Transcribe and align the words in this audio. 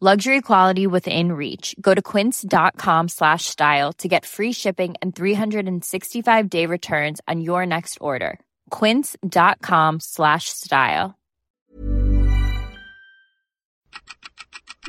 Luxury 0.00 0.42
quality 0.42 0.86
within 0.86 1.32
reach. 1.32 1.74
Go 1.80 1.92
to 1.92 2.00
quince.com 2.00 3.08
slash 3.08 3.46
style 3.46 3.92
to 3.94 4.06
get 4.06 4.24
free 4.24 4.52
shipping 4.52 4.94
and 5.02 5.12
365 5.12 6.48
day 6.48 6.66
returns 6.66 7.20
on 7.26 7.40
your 7.40 7.66
next 7.66 7.98
order. 8.00 8.38
Quince.com 8.70 9.98
slash 9.98 10.50
style. 10.50 11.18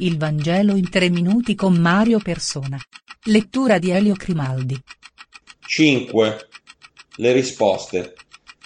Il 0.01 0.19
Vangelo 0.19 0.75
in 0.75 0.91
tre 0.91 1.09
minuti 1.09 1.55
con 1.55 1.75
Mario 1.79 2.19
Persona. 2.19 2.77
Lettura 3.23 3.79
di 3.79 3.89
Elio 3.89 4.13
Crimaldi. 4.13 4.79
5. 5.65 6.49
Le 7.15 7.33
risposte. 7.33 8.13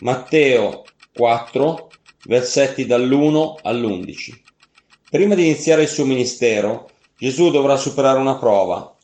Matteo 0.01 0.83
4, 1.13 1.89
versetti 2.25 2.85
dall'1 2.85 3.59
all'11. 3.61 4.42
Prima 5.13 5.35
di 5.35 5.45
iniziare 5.45 5.83
il 5.83 5.89
suo 5.89 6.05
ministero, 6.05 6.89
Gesù 7.15 7.51
dovrà 7.51 7.77
superare 7.77 8.17
una 8.17 8.37
prova 8.37 8.95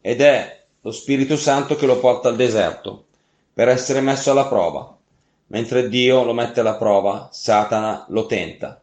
ed 0.00 0.22
è 0.22 0.62
lo 0.80 0.90
Spirito 0.90 1.36
Santo 1.36 1.76
che 1.76 1.84
lo 1.84 1.98
porta 1.98 2.30
al 2.30 2.36
deserto 2.36 3.04
per 3.52 3.68
essere 3.68 4.00
messo 4.00 4.30
alla 4.30 4.46
prova. 4.46 4.96
Mentre 5.48 5.90
Dio 5.90 6.24
lo 6.24 6.32
mette 6.32 6.60
alla 6.60 6.76
prova, 6.76 7.28
Satana 7.32 8.06
lo 8.08 8.24
tenta. 8.24 8.80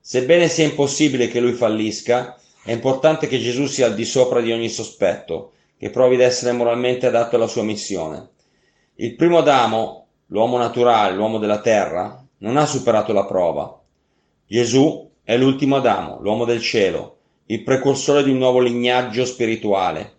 Sebbene 0.00 0.48
sia 0.48 0.64
impossibile 0.64 1.28
che 1.28 1.38
lui 1.38 1.52
fallisca, 1.52 2.36
è 2.64 2.72
importante 2.72 3.28
che 3.28 3.38
Gesù 3.38 3.66
sia 3.66 3.86
al 3.86 3.94
di 3.94 4.04
sopra 4.04 4.40
di 4.40 4.50
ogni 4.50 4.68
sospetto, 4.68 5.52
che 5.78 5.90
provi 5.90 6.16
ad 6.16 6.22
essere 6.22 6.50
moralmente 6.50 7.06
adatto 7.06 7.36
alla 7.36 7.46
sua 7.46 7.62
missione. 7.62 8.30
Il 8.96 9.14
primo 9.14 9.38
Adamo, 9.38 10.06
l'uomo 10.26 10.58
naturale, 10.58 11.14
l'uomo 11.14 11.38
della 11.38 11.60
terra, 11.60 12.20
non 12.38 12.56
ha 12.56 12.66
superato 12.66 13.12
la 13.12 13.26
prova. 13.26 13.80
Gesù 14.44 15.05
è 15.26 15.36
l'ultimo 15.36 15.74
Adamo, 15.74 16.20
l'uomo 16.20 16.44
del 16.44 16.60
cielo, 16.60 17.16
il 17.46 17.64
precursore 17.64 18.22
di 18.22 18.30
un 18.30 18.38
nuovo 18.38 18.60
lignaggio 18.60 19.24
spirituale. 19.24 20.12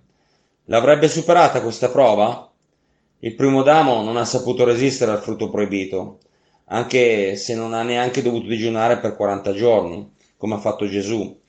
L'avrebbe 0.66 1.08
superata 1.08 1.62
questa 1.62 1.88
prova? 1.88 2.52
Il 3.20 3.34
primo 3.34 3.62
Adamo 3.62 4.02
non 4.02 4.18
ha 4.18 4.26
saputo 4.26 4.66
resistere 4.66 5.12
al 5.12 5.22
frutto 5.22 5.50
proibito, 5.50 6.18
anche 6.66 7.38
se 7.38 7.56
non 7.56 7.74
ha 7.74 7.84
neanche 7.84 8.22
dovuto 8.22 8.48
digiunare 8.48 8.98
per 8.98 9.16
40 9.16 9.54
giorni, 9.54 10.12
come 10.36 10.56
ha 10.56 10.60
fatto 10.60 10.90
Gesù. 10.90 11.40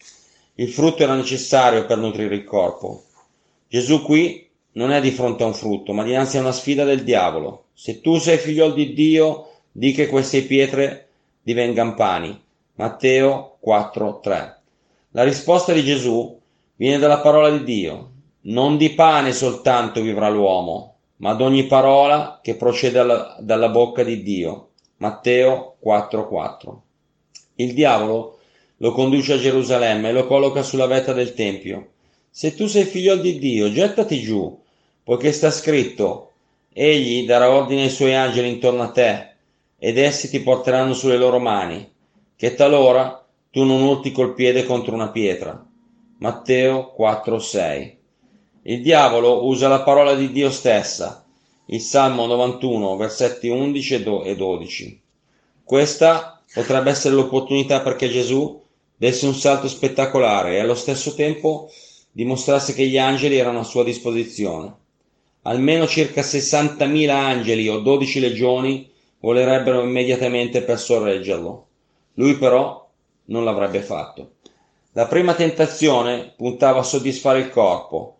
Il 0.54 0.70
frutto 0.70 1.02
era 1.02 1.16
necessario 1.16 1.84
per 1.84 1.98
nutrire 1.98 2.36
il 2.36 2.44
corpo. 2.44 3.06
Gesù 3.66 4.02
qui 4.02 4.48
non 4.74 4.92
è 4.92 5.00
di 5.00 5.10
fronte 5.10 5.42
a 5.42 5.46
un 5.46 5.54
frutto, 5.54 5.92
ma 5.92 6.04
dinanzi 6.04 6.36
a 6.36 6.42
una 6.42 6.52
sfida 6.52 6.84
del 6.84 7.02
diavolo. 7.02 7.64
Se 7.74 8.00
tu 8.00 8.18
sei 8.18 8.38
figlio 8.38 8.70
di 8.70 8.92
Dio, 8.92 9.50
di 9.72 9.90
che 9.90 10.06
queste 10.06 10.42
pietre 10.42 11.08
divengano 11.42 11.94
pani. 11.94 12.46
Matteo 12.78 13.58
4:3. 13.58 14.56
La 15.10 15.24
risposta 15.24 15.72
di 15.72 15.82
Gesù 15.82 16.40
viene 16.76 16.98
dalla 16.98 17.18
parola 17.18 17.50
di 17.50 17.64
Dio. 17.64 18.10
Non 18.42 18.76
di 18.76 18.90
pane 18.90 19.32
soltanto 19.32 20.00
vivrà 20.00 20.28
l'uomo, 20.28 20.94
ma 21.16 21.30
ad 21.30 21.40
ogni 21.40 21.66
parola 21.66 22.38
che 22.40 22.54
procede 22.54 23.00
alla, 23.00 23.36
dalla 23.40 23.68
bocca 23.68 24.04
di 24.04 24.22
Dio. 24.22 24.68
Matteo 24.98 25.74
4:4. 25.80 26.82
Il 27.56 27.74
diavolo 27.74 28.38
lo 28.76 28.92
conduce 28.92 29.32
a 29.32 29.38
Gerusalemme 29.38 30.10
e 30.10 30.12
lo 30.12 30.28
colloca 30.28 30.62
sulla 30.62 30.86
vetta 30.86 31.12
del 31.12 31.34
Tempio. 31.34 31.88
Se 32.30 32.54
tu 32.54 32.68
sei 32.68 32.84
figlio 32.84 33.16
di 33.16 33.40
Dio, 33.40 33.72
gettati 33.72 34.20
giù, 34.20 34.56
poiché 35.02 35.32
sta 35.32 35.50
scritto, 35.50 36.30
egli 36.72 37.26
darà 37.26 37.50
ordine 37.50 37.82
ai 37.82 37.90
suoi 37.90 38.14
angeli 38.14 38.48
intorno 38.48 38.84
a 38.84 38.92
te, 38.92 39.32
ed 39.80 39.98
essi 39.98 40.30
ti 40.30 40.38
porteranno 40.38 40.94
sulle 40.94 41.16
loro 41.16 41.40
mani, 41.40 41.96
che 42.38 42.54
talora 42.54 43.26
tu 43.50 43.64
non 43.64 43.82
urti 43.82 44.12
col 44.12 44.32
piede 44.34 44.64
contro 44.64 44.94
una 44.94 45.08
pietra. 45.08 45.60
Matteo 46.18 46.94
4:6. 46.96 47.96
Il 48.62 48.80
diavolo 48.80 49.44
usa 49.44 49.66
la 49.66 49.82
parola 49.82 50.14
di 50.14 50.30
Dio 50.30 50.48
stessa 50.48 51.24
il 51.66 51.80
Salmo 51.80 52.26
91, 52.26 52.96
versetti 52.96 53.48
11 53.48 53.94
e 54.24 54.36
12. 54.36 55.00
Questa 55.64 56.40
potrebbe 56.54 56.90
essere 56.90 57.16
l'opportunità 57.16 57.80
perché 57.80 58.08
Gesù 58.08 58.62
desse 58.96 59.26
un 59.26 59.34
salto 59.34 59.66
spettacolare 59.66 60.54
e 60.54 60.60
allo 60.60 60.76
stesso 60.76 61.14
tempo 61.14 61.68
dimostrasse 62.12 62.72
che 62.72 62.86
gli 62.86 62.98
angeli 62.98 63.36
erano 63.36 63.58
a 63.58 63.64
sua 63.64 63.82
disposizione. 63.82 64.72
Almeno 65.42 65.88
circa 65.88 66.20
60.000 66.20 67.08
angeli 67.10 67.68
o 67.68 67.80
12 67.80 68.20
legioni 68.20 68.88
volerebbero 69.18 69.82
immediatamente 69.82 70.62
per 70.62 70.78
sorreggerlo. 70.78 71.67
Lui 72.18 72.36
però 72.36 72.88
non 73.26 73.44
l'avrebbe 73.44 73.80
fatto. 73.80 74.34
La 74.92 75.06
prima 75.06 75.34
tentazione 75.34 76.32
puntava 76.36 76.80
a 76.80 76.84
soddisfare 76.84 77.40
il 77.40 77.50
corpo, 77.50 78.16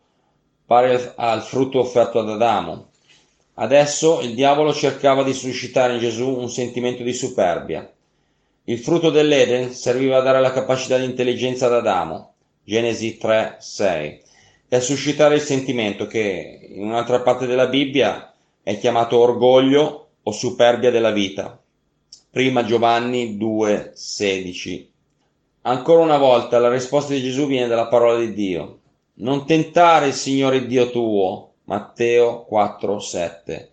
pari 0.67 0.99
al 1.17 1.43
frutto 1.43 1.79
offerto 1.81 2.19
ad 2.19 2.29
Adamo, 2.29 2.89
Adesso 3.61 4.21
il 4.21 4.35
diavolo 4.35 4.73
cercava 4.73 5.25
di 5.25 5.33
suscitare 5.33 5.95
in 5.95 5.99
Gesù 5.99 6.29
un 6.29 6.49
sentimento 6.49 7.03
di 7.03 7.13
superbia. 7.13 7.91
Il 8.65 8.79
frutto 8.79 9.11
dell'Eden 9.11 9.73
serviva 9.73 10.19
a 10.19 10.21
dare 10.21 10.41
la 10.41 10.53
capacità 10.53 10.97
di 10.97 11.05
intelligenza 11.05 11.67
ad 11.67 11.73
Adamo, 11.75 12.35
Genesi 12.63 13.19
3, 13.19 13.57
6, 13.59 14.21
e 14.69 14.77
a 14.77 14.81
suscitare 14.81 15.35
il 15.35 15.41
sentimento 15.41 16.07
che 16.07 16.69
in 16.73 16.85
un'altra 16.85 17.21
parte 17.21 17.47
della 17.47 17.67
Bibbia 17.67 18.33
è 18.63 18.79
chiamato 18.79 19.19
orgoglio 19.19 20.09
o 20.23 20.31
superbia 20.31 20.93
della 20.93 21.11
vita. 21.11 21.61
Prima 22.39 22.65
Giovanni 22.65 23.37
2, 23.37 23.91
16. 23.97 24.89
Ancora 25.63 26.03
una 26.03 26.19
volta 26.19 26.61
la 26.61 26.71
risposta 26.71 27.13
di 27.13 27.21
Gesù 27.21 27.49
viene 27.49 27.67
dalla 27.67 27.89
parola 27.89 28.17
di 28.21 28.33
Dio. 28.33 28.79
Non 29.15 29.45
tentare 29.45 30.07
il 30.07 30.13
Signore 30.13 30.65
Dio 30.69 30.89
tuo, 30.93 31.55
Matteo 31.65 32.47
4:7. 32.49 33.71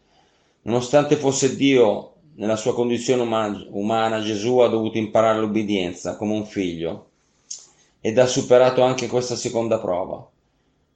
Nonostante 0.64 1.16
fosse 1.16 1.56
Dio, 1.56 2.14
nella 2.38 2.56
sua 2.56 2.74
condizione 2.74 3.22
umana, 3.70 4.22
Gesù 4.22 4.58
ha 4.58 4.68
dovuto 4.68 4.98
imparare 4.98 5.40
l'obbedienza 5.40 6.16
come 6.16 6.34
un 6.34 6.48
figlio 6.48 7.10
ed 8.02 8.18
ha 8.18 8.26
superato 8.26 8.82
anche 8.82 9.06
questa 9.06 9.36
seconda 9.36 9.78
prova. 9.78 10.28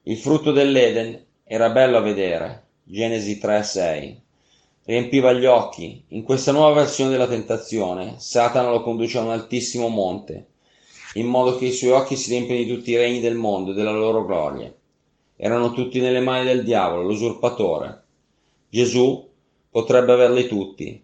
Il 0.06 0.18
frutto 0.18 0.52
dell'Eden 0.52 1.24
era 1.44 1.70
bello 1.70 1.98
a 1.98 2.02
vedere, 2.02 2.64
Genesi 2.82 3.38
3:6. 3.38 4.22
Riempiva 4.90 5.34
gli 5.34 5.46
occhi. 5.46 6.04
In 6.10 6.24
questa 6.24 6.52
nuova 6.52 6.74
versione 6.74 7.12
della 7.12 7.28
tentazione, 7.28 8.16
Satana 8.18 8.72
lo 8.72 8.82
conduce 8.82 9.18
a 9.18 9.22
un 9.22 9.30
altissimo 9.30 9.88
monte, 9.88 10.48
in 11.14 11.28
modo 11.28 11.58
che 11.58 11.66
i 11.66 11.72
suoi 11.72 11.92
occhi 11.92 12.16
si 12.16 12.32
riempiono 12.32 12.62
di 12.62 12.68
tutti 12.68 12.92
i 12.92 12.98
regni 12.98 13.20
del 13.20 13.36
mondo 13.36 13.72
e 13.72 13.74
della 13.76 13.92
loro 13.92 14.26
gloria 14.26 14.74
erano 15.42 15.72
tutti 15.72 16.02
nelle 16.02 16.20
mani 16.20 16.44
del 16.44 16.66
diavolo, 16.66 17.04
l'usurpatore. 17.04 18.04
Gesù 18.68 19.26
potrebbe 19.70 20.12
averli 20.12 20.48
tutti, 20.48 21.02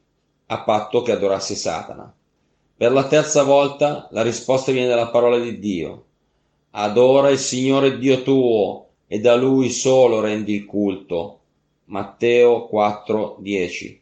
a 0.47 0.61
patto 0.61 1.01
che 1.01 1.13
adorasse 1.13 1.55
Satana. 1.55 2.13
Per 2.75 2.91
la 2.91 3.07
terza 3.07 3.43
volta 3.43 4.09
la 4.11 4.23
risposta 4.23 4.73
viene 4.73 4.89
dalla 4.89 5.07
parola 5.07 5.39
di 5.39 5.57
Dio. 5.57 6.03
Adora 6.71 7.29
il 7.29 7.37
Signore 7.37 7.97
Dio 7.97 8.23
tuo 8.23 8.87
e 9.07 9.21
da 9.21 9.35
Lui 9.35 9.69
solo 9.69 10.19
rendi 10.19 10.53
il 10.53 10.65
culto. 10.65 11.39
Matteo 11.85 12.69
4:10. 12.71 13.99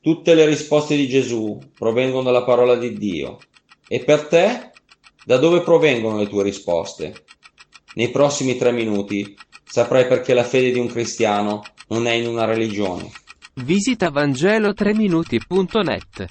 Tutte 0.00 0.34
le 0.34 0.46
risposte 0.46 0.96
di 0.96 1.06
Gesù 1.08 1.58
provengono 1.76 2.22
dalla 2.22 2.44
parola 2.44 2.76
di 2.76 2.96
Dio. 2.96 3.38
E 3.86 4.00
per 4.00 4.26
te? 4.26 4.70
Da 5.24 5.36
dove 5.36 5.60
provengono 5.62 6.18
le 6.18 6.28
tue 6.28 6.42
risposte? 6.42 7.24
Nei 7.94 8.10
prossimi 8.10 8.56
tre 8.56 8.72
minuti 8.72 9.36
saprai 9.64 10.06
perché 10.06 10.34
la 10.34 10.44
fede 10.44 10.70
di 10.70 10.78
un 10.78 10.86
cristiano 10.86 11.62
non 11.88 12.06
è 12.06 12.12
in 12.12 12.28
una 12.28 12.44
religione. 12.44 13.10
Visita 13.54 14.10
Vangelo3minuti.net 14.10 16.26